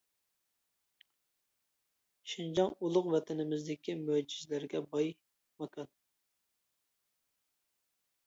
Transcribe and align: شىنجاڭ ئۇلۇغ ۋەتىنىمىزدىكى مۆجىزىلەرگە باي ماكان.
شىنجاڭ 2.31 2.71
ئۇلۇغ 2.87 3.09
ۋەتىنىمىزدىكى 3.15 3.95
مۆجىزىلەرگە 4.07 4.83
باي 4.95 5.11
ماكان. 5.65 5.91